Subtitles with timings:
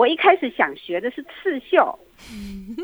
[0.00, 1.98] 我一开始想学的是刺绣，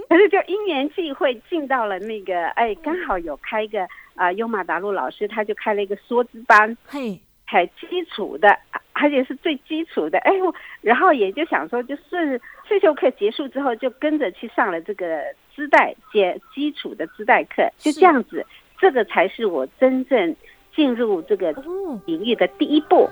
[0.06, 8.58] 可是就因缘际会进到了那个，哎，刚好有开一个啊，优马达路老师他就开了一个梭子班，嘿，很基础的，
[8.92, 15.22] 而且是最基础的，哎我，然后也就想说，就是刺绣课结束之后，就跟着去上了这个
[15.54, 18.44] 织带接基础的织带课，就这样子，
[18.78, 20.36] 这个才是我真正
[20.74, 21.50] 进入这个
[22.04, 23.08] 领域的第一步。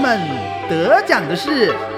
[0.00, 0.20] 们
[0.68, 1.95] 得奖的是。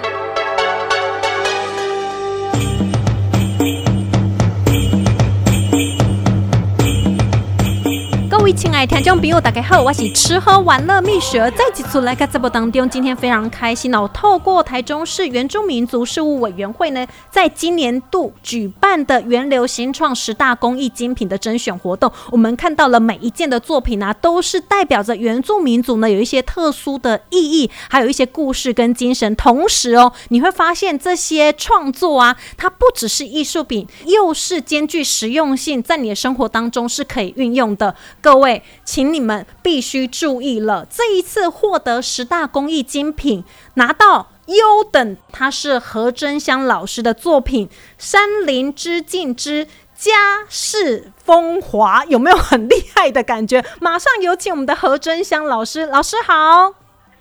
[8.53, 14.09] 亲爱的听众朋友，大家好，我是吃喝玩乐蜜雪，在一次来个直播当中，今天非常开心哦！
[14.13, 29.37] 透过台中市原住民族事务委员会呢，在今年度举办的源流新创十大工艺精品的甄选活动，我们看到了每一件的作品啊，都是代表着原住民族呢有一些特殊的意义，还有一些故事跟精神。
[29.37, 37.95] 同时哦，你会发现这些创作啊，它不只是艺术品，又是兼具实用性，在你的生活当中是可以运用的。
[38.21, 40.87] 各各位，请你们必须注意了。
[40.89, 43.43] 这一次获得十大工艺精品，
[43.75, 47.67] 拿到优等，它是何真香老师的作品
[47.99, 53.65] 《山林之境之家世风华》，有没有很厉害的感觉？
[53.81, 56.78] 马上有请我们的何真香老师，老师好。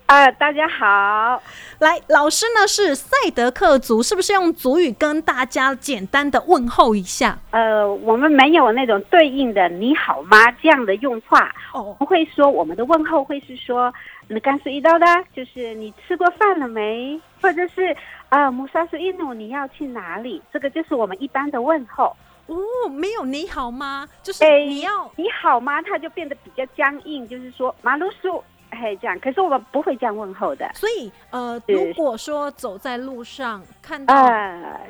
[0.08, 1.44] 啊，大家好！
[1.80, 7.38] 来，老师呢是赛德克族，是不是用族语跟大家简单的问候一下？
[7.52, 13.94] 呃，我们没有那种对应的“你好吗”这样的用法，哦，不会说我们的问候会是说
[14.30, 17.20] “那甘肃一刀的”，就是你吃过饭了没？
[17.42, 17.94] 或者是
[18.30, 20.42] 啊，穆萨斯伊努，你要去哪里？
[20.54, 22.16] 这个就是我们一般的问候。
[22.46, 22.56] 哦，
[22.90, 28.42] 没有“你好吗”，就是你要“你好吗”，它就变得比较僵硬，就是说马鲁苏。
[28.72, 30.70] 嘿，这样，可是我们不会这样问候的。
[30.76, 34.14] 所以，呃，如果说走在路上看到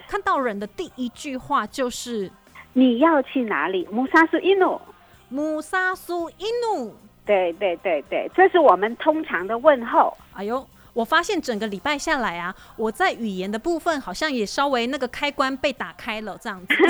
[0.08, 2.32] 看到人的第一句话就是
[2.74, 4.80] “你要去哪里？”穆沙苏伊努，
[5.30, 6.94] 穆沙苏伊努。
[7.26, 10.16] 对对对对，这是我们通常的问候。
[10.34, 16.74] 哎呦，我发现整个礼拜下来啊，我在语言的部分好像也稍微那个开关被打开了，这样子。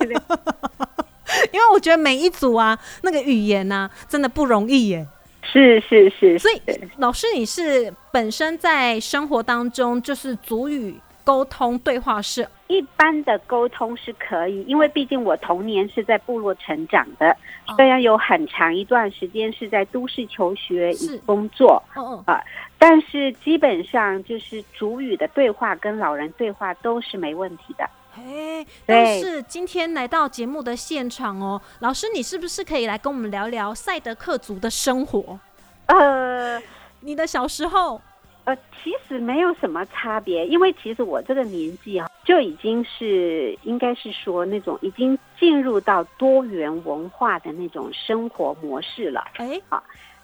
[1.52, 5.06] 因为我觉得每一组啊，那个语言呢，真的不容易耶。
[5.52, 6.60] 是是是，所以
[6.98, 10.94] 老师，你是本身在生活当中就是足语
[11.24, 17.36] 沟通对话是一般的沟通是可以，因为毕竟我童年是在部落成长的，
[17.76, 22.22] 虽然有很长一段时间是在都市求学与工作，嗯。
[22.26, 22.42] 啊，
[22.78, 27.88] 但是基本上就是主语的对话跟老人对话都是没问题的。
[28.16, 35.38] 哎，但是今天来到节目的现场哦，老师，你是不是可以来跟我们聊聊赛德克族的生活？
[35.86, 36.60] 呃，
[37.00, 38.00] 你的小时候，
[38.44, 49.24] 呃，其实没有什么差别，因为其实我这个年纪啊，就已经是应该是说那种已经进入到多元文化的那种生活模式了。
[49.36, 49.82] 哎，好，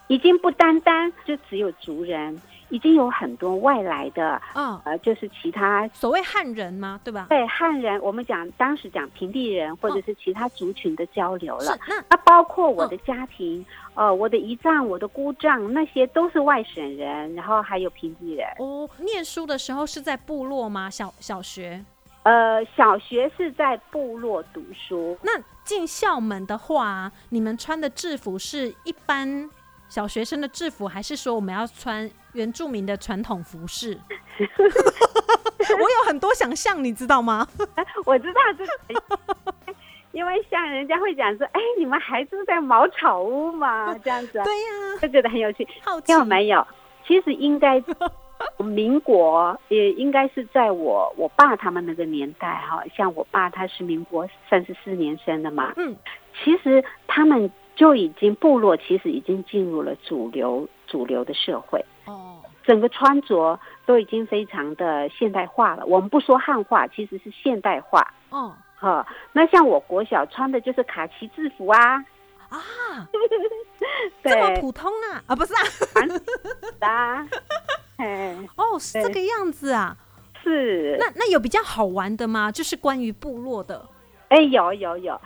[0.09, 2.41] 已经不单单就只有族人。
[2.69, 7.01] 已经有很多外来的，嗯，呃，就是其他所谓汉人吗？
[7.05, 7.27] 对吧？
[7.29, 11.79] 对，汉人，我们讲当时讲平地人或者是其他族群的交流了。
[11.89, 18.47] 那那包括我的家庭，呃，我的姨丈、我的姑丈，那些都是外省人，然后还有平地人。
[18.59, 20.91] 哦，念书的时候是在部落吗？
[20.91, 21.85] 小小学？
[22.25, 25.17] 呃，小学是在部落读书。
[25.23, 25.31] 那
[25.63, 29.49] 进校门的话，你们穿的制服是一般
[29.89, 32.09] 小学生的制服，还是说我们要穿？
[32.33, 33.99] 原住民的传统服饰，
[34.39, 37.49] 我有很多想象，你知道吗？
[38.05, 38.63] 我知道这，
[40.13, 43.97] 因为像人家会讲说，哎，你们还住在茅草屋吗？
[44.05, 45.67] 这样子，对呀，就觉得很有趣。
[45.83, 46.67] 好奇没有？
[47.07, 47.83] 其实应该，
[48.59, 55.97] 民国也应该是在我我爸他们那个年代哈，像我爸他是民国三十四年生的嘛，嗯，
[56.45, 61.85] 其实他们就已经部落，其实已经进入了主流主流的社会。
[62.07, 65.85] 哦，整个穿着都已经非常的现代化了。
[65.85, 68.15] 我们不说汉化，其实是现代化。
[68.31, 72.03] 哦，哈，那像我国小穿的就是卡其制服啊，
[72.49, 72.59] 啊，
[74.25, 75.23] 这么普通啊？
[75.27, 75.53] 啊，不是
[76.81, 77.29] 啊，啊，
[77.99, 79.95] 哎，哦，是这个样子啊，
[80.43, 80.97] 是。
[80.99, 82.51] 那那有比较好玩的吗？
[82.51, 83.87] 就是关于部落的？
[84.29, 85.21] 哎，有有有，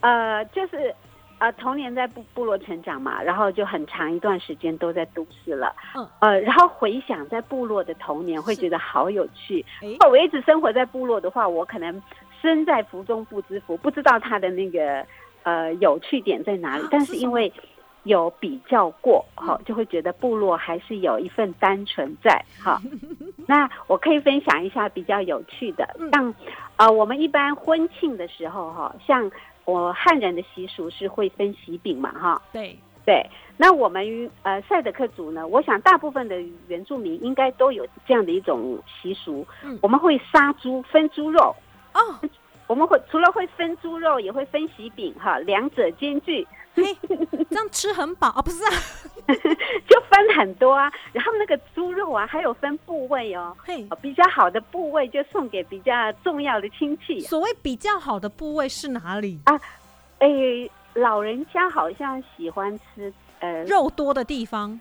[0.00, 0.94] 呃，就是。
[1.38, 5.74] 啊，童年在部部落成长嘛，然后就很长一段时间都在都市了。
[5.94, 9.64] 嗯，呃，然后回想在部落的童年，会觉得好有趣。
[10.00, 12.02] 哦，我一直生活在部落的话，我可能
[12.42, 15.06] 身在福中不知福，不知道它的那个
[15.44, 17.52] 呃有趣点在哪里，但是因为
[18.04, 22.80] 有比较过，哈，就会觉得部落还是有一份单纯在， 哈。
[23.46, 26.34] 那我可以分享一下比较有趣的，像
[26.76, 29.30] 啊，我们一般婚庆的时候，哈，像
[29.68, 32.74] 我汉人的习俗是会分喜饼嘛，哈，对。
[33.04, 33.22] 对。
[33.58, 39.46] 那我们呃赛德克族呢，我想大部分的原住民应该都有这样的一种习俗，
[39.82, 41.54] 我们会杀猪分猪肉。
[41.92, 42.00] 哦，
[42.66, 46.46] 我们会除了会分猪肉，也会分喜饼哈，两者兼具，
[47.50, 48.70] 这样吃很饱啊，不是啊，
[49.88, 57.20] 就分很多啊，然后那个猪肉啊还有分部位哦，嘿，比较好的部位就送给比较重要的亲戚。
[57.20, 59.60] 所谓比较好的部位是哪里啊？
[60.18, 63.12] 诶，老人家好像喜欢吃。
[63.40, 64.80] 呃，肉多的地方，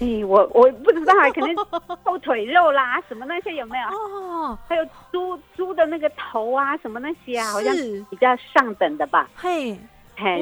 [0.00, 1.54] 哎，我我不知道，可能
[2.02, 3.88] 后腿肉啦，什么那些有没有？
[3.88, 7.70] 哦，还有猪猪的那个头啊，什么那些啊，好像
[8.08, 9.28] 比较上等的吧？
[9.36, 9.78] 嘿，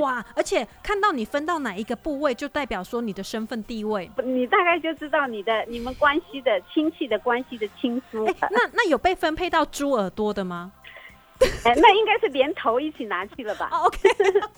[0.01, 0.25] 哇！
[0.35, 8.25] 而且看到你分到哪一个部位，就代表说你的身份地位，你大概就知道你的你们关系的亲戚的关系的亲疏。
[8.51, 10.73] 那那有被分配到猪耳朵的吗？
[11.65, 13.99] 哎，那应该是连头一起拿去了吧？OK，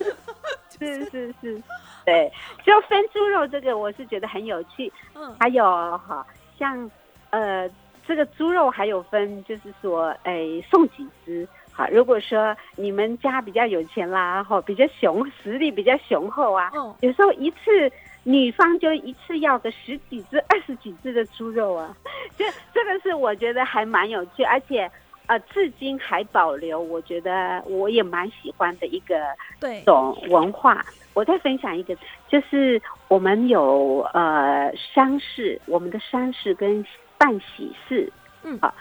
[0.80, 1.62] 是是是。
[2.04, 2.32] 对，
[2.64, 4.92] 就分猪肉这个，我是觉得很有趣。
[5.14, 6.26] 嗯，还有哈，
[6.58, 6.90] 像
[7.30, 7.70] 呃，
[8.04, 11.46] 这个猪肉还有分，就是说，哎，送几只？
[11.72, 16.70] 好，如果说你们家比较有钱啦，哈，比较雄，实力比较雄厚啊，
[17.00, 17.90] 有时候一次
[18.24, 21.96] 女方就一次要个十几只、 二十几只的猪肉啊，
[22.38, 24.90] 这这个是我觉得还蛮有趣，而且。
[25.28, 29.14] 呃，至今还保留，我觉得我也蛮喜欢的一个
[29.60, 30.84] 对种文化。
[31.14, 31.96] 我再分享一个，
[32.28, 36.84] 就是我们有呃丧事，我们的丧事跟
[37.16, 38.74] 办喜事，嗯，好，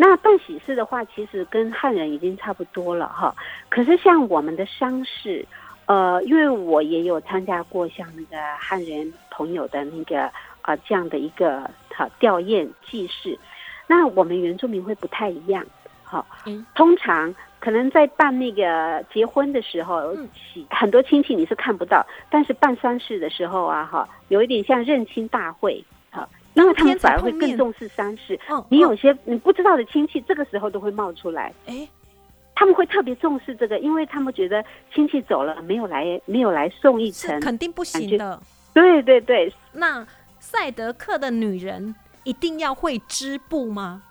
[0.00, 3.34] 那办喜事的话，其实跟汉人已经差不多了哈。
[3.68, 5.44] 可是像我们的丧事，
[5.86, 10.30] 呃，因为我也有参加过像那个汉人朋友的那个
[10.62, 13.36] 啊这样的一个好吊唁祭祀，
[13.88, 15.66] 那我们原住民会不太一样。
[16.04, 16.24] 好，
[16.74, 20.16] 通常可能在办那个结婚的时候，
[20.70, 25.97] 很多亲戚你是看不到，但是办丧事的时候啊，哈，有一点像认亲大会，好，
[26.62, 28.38] 因为他们反而会更重视丧事。
[28.68, 31.52] 你有些你不知道的亲戚，这个时候都会冒出来。
[31.66, 31.88] 哎，
[32.54, 38.40] 他们会特别重视这个，因为他们觉得亲戚走了没有来，没有来送一程，肯定不行的。
[38.74, 40.06] 对对对，那
[40.38, 41.94] 赛德克的女人
[42.24, 44.02] 一定要会织布吗？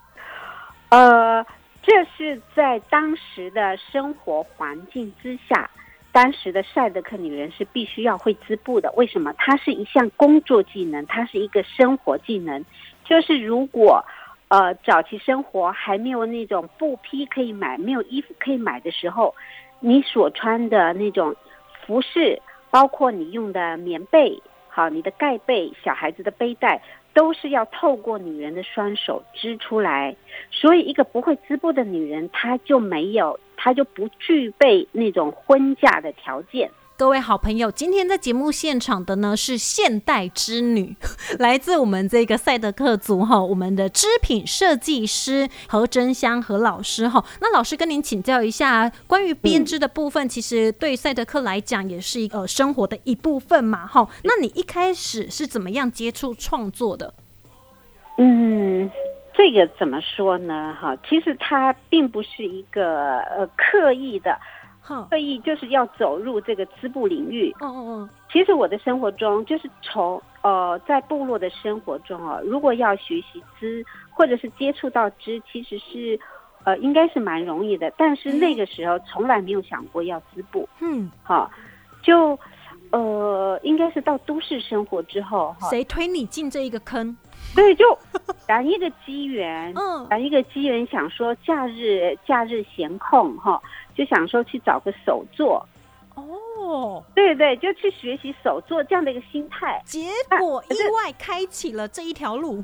[0.89, 1.45] 呃。
[1.83, 5.71] 这是在当时的生活环境之下，
[6.17, 8.91] 当时的赛德克女人是必须要会织布的。
[8.93, 9.31] 为什么？
[9.37, 12.65] 它是一项工作技能，它是一个生活技能。
[13.05, 14.03] 就是如果，
[14.47, 19.35] 呃，早期生活还没有那种布匹可以买，没有衣服可以买的时候，
[19.79, 21.35] 你所穿的那种
[21.85, 22.41] 服饰，
[22.71, 26.81] 包括你用的棉被，好，你的盖被，小孩子的背带。
[27.13, 30.15] 都是要透过女人的双手织出来，
[30.51, 36.71] 所以一个不会织布的女人，她就没有，她就不具备那种婚嫁的条件。
[36.95, 40.95] 各位好朋友，今天在节目现场的呢是现代织女，
[41.37, 47.21] 来自我们这个赛德克族哈，我们的织品设计师何真香何老师哈。
[47.41, 54.07] 那老师跟您请教一下，关于编织的部分，其实对赛德克来讲也是一个生活的一部分嘛哈。
[54.23, 57.13] 那你一开始是怎么样接触创作的？
[58.19, 58.89] 嗯，
[59.37, 60.75] 这个怎么说呢？
[60.81, 64.35] 哈，其实它并不是一个呃刻意的。
[65.09, 67.53] 刻意就是要走入这个织布领域。
[67.59, 68.09] 嗯嗯嗯。
[68.31, 76.17] 其实我的生活中，就是从呃在部落的生活中啊，如果要学习织或者是接触到织，其实是
[76.63, 77.91] 呃应该是蛮容易的。
[77.97, 80.67] 但是那个时候从来没有想过要织布。
[80.79, 81.11] 嗯。
[81.21, 81.51] 好，
[82.01, 82.39] 就
[82.91, 87.13] 呃应该是到都市生活之后，谁推你进这一个坑？
[87.55, 87.97] 对，就
[88.47, 93.61] 咱一个机缘，嗯，等一个机缘，想说假日假日闲空哈。
[93.95, 95.67] 就想说去找个手作，
[96.13, 102.63] 哦，对对，就去学习手作这样的一个心态，结果意外开启了这一条路。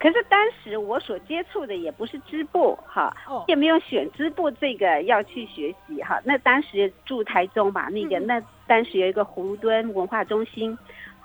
[0.00, 6.20] 可是当时我所接触的也不是织布哈，也没有选织布这个要去学习哈。
[6.24, 10.76] 那当时住台中嘛，那个那当时有一个葫芦墩文化中心，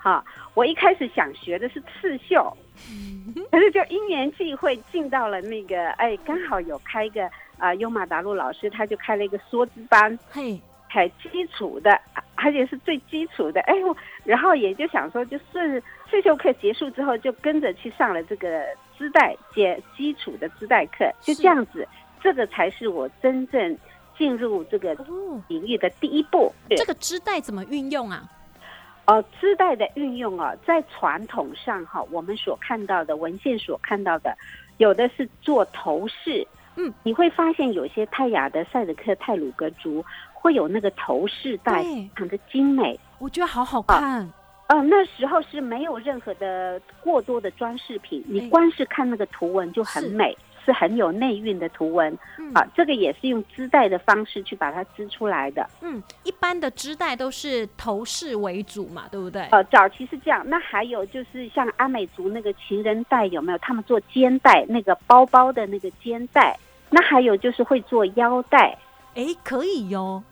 [0.02, 2.52] 哈，我一开始想学的是刺绣，
[3.50, 7.30] 可是就因缘际会进到了那个，哎，刚好有开一个。
[7.58, 11.96] 啊，优马达路老师他就开了一个梭织班，嘿，很基础的，
[12.34, 13.60] 而且是最基础的。
[13.60, 15.80] 哎呦，然后也就想说，就是
[16.10, 18.64] 刺绣课结束之后，就跟着去上了这个
[18.98, 21.86] 织带接基础的织带课，就这样子，
[22.20, 23.78] 这个才是我真正
[24.18, 24.92] 进入这个
[25.46, 26.52] 领域的第一步。
[26.68, 28.24] 这个织带怎么运用啊？
[29.04, 34.36] 呃，织带的运用啊，在传统上哈，我们所看到的文献所看到的，
[34.78, 36.46] 有的是做头饰。
[36.76, 44.30] 嗯，你会发现有些泰雅的赛德克泰鲁格族会有那个头饰带，非常的精美，我觉得好好看。
[44.68, 50.34] 呃，那时候是没有任何的过多的装饰品，你光是看那个图文就很美。
[50.64, 52.16] 是很有内蕴的图文，
[52.54, 55.68] 啊，这个也是用织带的方式去把它织出来的。
[55.80, 59.42] 嗯，一般的织带都是头饰为主嘛，对不对？
[59.50, 60.42] 呃，早期是这样。
[60.48, 63.58] 那还有就是像阿美族那个情人带有没有？
[63.58, 66.56] 他们做肩带，那个包包的那个肩带。
[66.90, 68.76] 那还有就是会做腰带，
[69.14, 70.22] 哎，可以哟。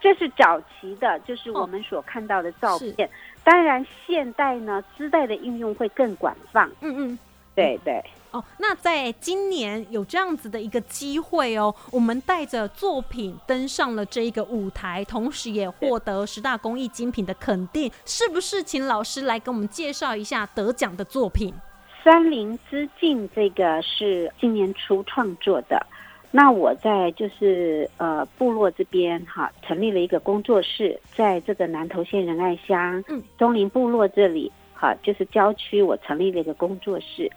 [0.00, 3.08] 这是早期的，就是我们所看到的照片。
[3.42, 6.70] 当然，现代呢，织带的应用会更广泛。
[6.80, 7.18] 嗯嗯，
[7.54, 8.02] 对对。
[8.34, 18.60] 哦，那在今年有这样子的一个机会哦，我们带着作品登上了这一个舞台，同时也获得十大公益精品的肯定，是不是？
[18.64, 21.54] 请老师来给我们介绍一下得奖的作品。
[22.02, 25.86] 山林之境这个是今年初创作的，
[26.32, 37.30] 那我在就是呃部落这边哈，成立了一个工作室，在这个南投县仁爱乡嗯东林部落这里哈，就是郊区，我成立了一个工作室。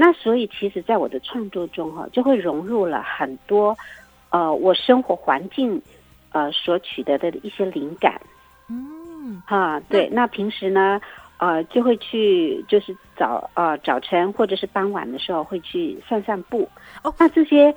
[0.00, 3.76] 那所以，其实，在我的创作中，哈，就会融入了很多，
[4.30, 5.82] 呃，我生活环境，
[6.30, 8.20] 呃，所取得的一些灵感。
[8.68, 10.08] 嗯，哈，对。
[10.12, 11.00] 那平时呢，
[11.38, 16.68] 呃，就会去，就是早，呃，早晨或者是傍晚的时候，会去散散步。
[17.02, 17.74] 哦，那这些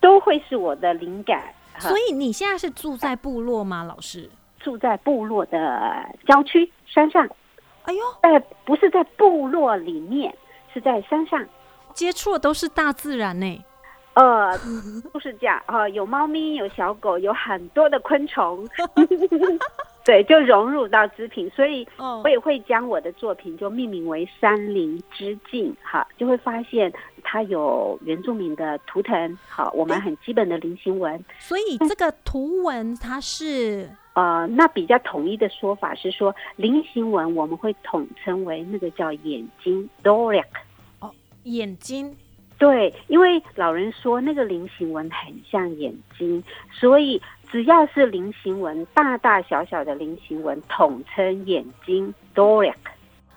[0.00, 1.52] 都会是我的灵感。
[1.78, 4.26] 所以你现在是住在部落吗，老师？
[4.58, 7.28] 住在部落的郊区山上。
[7.82, 10.34] 哎呦，在不是在部落里面，
[10.72, 11.44] 是在山上。
[11.98, 13.64] 接触的都是大自然呢，
[14.14, 14.56] 呃，
[15.12, 18.64] 都是这样啊，有猫咪，有小狗，有很多的昆虫，
[20.06, 26.92] 对，就融入到织品，所以我也会将我的作品就命名为“山林之境”哈，就会发现
[27.24, 40.44] 它有原住民的图腾，好，我们很基本的菱形纹，所以这个图文它是 呃，那比较统一的说法是说菱形纹我们会统称为那个叫眼睛 （doric）。
[41.48, 42.16] 眼睛，
[42.58, 52.74] 对，因为老人说那个菱形纹很像眼睛，所以只要是菱形纹，大大小小的菱形纹，统称眼睛 Doric。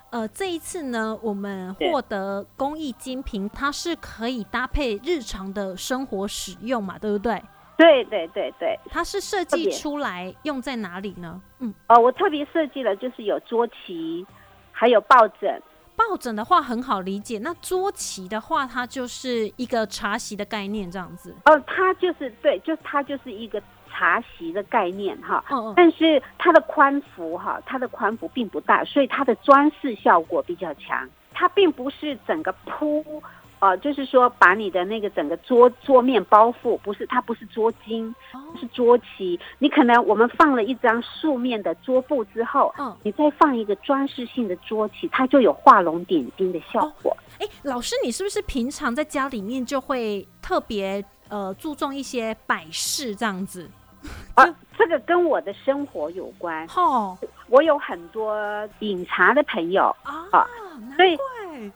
[0.10, 7.42] 呃，这一次呢，我们获得公益精品，它是可以搭配日常的生活使用嘛，对不对？
[7.78, 11.42] 对对对对，它是设计出来用在哪里呢？
[11.60, 14.26] 嗯，哦，我特别设计了，就是有桌旗，
[14.74, 15.62] 还有抱枕。
[16.10, 21.36] 抱枕的话很好理解，那桌旗的话，它就是一个茶席的概念，这样子。
[21.46, 25.44] 哦，它就是对，就它就是一个茶席的概念哈。
[25.50, 25.74] 嗯嗯。
[25.76, 31.08] 但是它的宽幅哈，它的宽幅并不大，所以它的装饰效果比较强。
[31.34, 33.24] 它并不是整个铺。
[33.62, 38.12] 哦，就是说把你的那个整个桌桌面包覆，不是它不是桌巾，
[38.60, 39.40] 是桌旗。
[39.60, 47.16] 你可能我们放了一张素面的桌布之后，嗯，你再放一个装饰性的桌旗，它就有画龙点睛的效果。
[47.40, 53.70] 哎，老师，你是不是平常在家里面就会特别呃注重一些摆饰这样子？
[54.34, 54.44] 啊，
[54.76, 56.66] 这个跟我的生活有关。
[56.76, 57.16] 哦，
[57.48, 58.36] 我有很多
[58.80, 60.48] 饮茶的朋友啊，
[60.98, 61.16] 所以。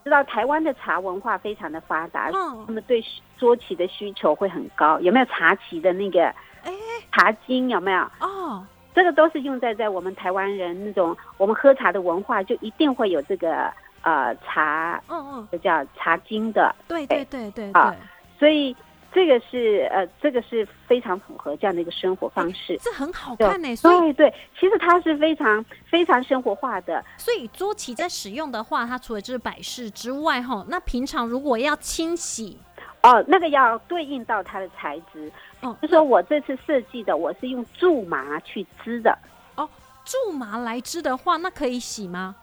[0.03, 3.03] 知道台湾的茶文化非常的发达，他们对
[3.37, 4.99] 桌旗的需求会很高。
[4.99, 6.25] 有没有茶旗的那个？
[6.63, 6.71] 哎，
[7.11, 8.01] 茶巾有没有？
[8.19, 16.75] 哦，这个都是用在在我们台湾人那种我们喝茶的文化，就一定会有这个呃茶，嗯嗯，就叫茶巾的。
[16.87, 17.97] 对对对对对，
[18.39, 18.75] 所以。
[19.15, 23.73] 这个是呃，这个是非常符合这样的一个生活方式，这很好看呢。
[23.77, 27.01] 对对，其实它是非常非常生活化的。
[27.17, 32.59] 所以桌旗在使用的话，它除了就是摆饰之外，哈，那平常如果要清洗，
[33.03, 35.31] 哦，那个要对应到它的材质。
[35.61, 39.17] 哦，就说我这次设计的，我是用苎麻去织的。
[39.55, 39.69] 哦，
[40.05, 42.35] 苎麻来织的话，那可以洗吗？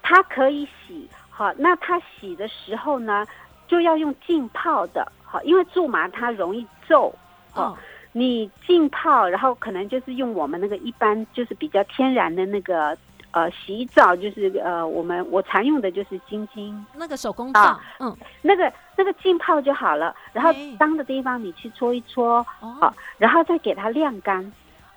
[0.00, 1.10] 它可以洗。
[1.30, 3.26] 好，那它洗的时候呢，
[3.66, 5.10] 就要用浸泡的。
[5.32, 7.10] 好，因为苎麻它容易皱，
[7.54, 7.74] 哦，
[8.12, 12.94] 你浸泡，然后可能就是用我们那个一般就是比较天然的那个
[13.30, 16.84] 呃洗澡，就是呃我们我常用的就是晶晶。
[16.94, 24.52] 那个手工皂，嗯，那个那个浸泡就好了，然后脏的地方你去搓一搓，哦，然后再给它晾干，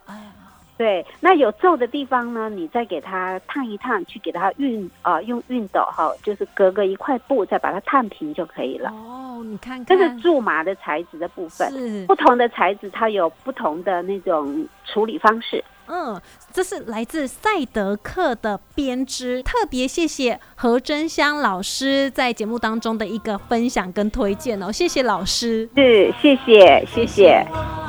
[0.07, 0.21] 哎，
[0.77, 8.89] 对，那有皱的地方呢，你再给它烫一烫，去给它熨啊，用熨斗哈，就是隔个一块布，再把它烫平就可以了。
[8.89, 15.63] 哦，你看看，这是苎麻的材质的部分，是不同的材质它有不同的那种处理方式。
[15.87, 16.19] 嗯，
[16.51, 27.84] 这是来自赛德克的编织，特别谢谢何真香老师在节目当中的一个分享跟推荐哦，谢谢老师，是，谢谢，谢谢。